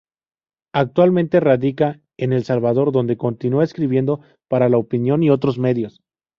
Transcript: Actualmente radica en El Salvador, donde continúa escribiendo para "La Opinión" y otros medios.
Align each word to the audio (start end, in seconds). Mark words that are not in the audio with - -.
Actualmente 0.73 1.39
radica 1.39 2.01
en 2.17 2.33
El 2.33 2.43
Salvador, 2.43 2.91
donde 2.91 3.17
continúa 3.17 3.63
escribiendo 3.63 4.21
para 4.47 4.67
"La 4.67 4.79
Opinión" 4.79 5.21
y 5.21 5.29
otros 5.29 5.59
medios. 5.59 6.01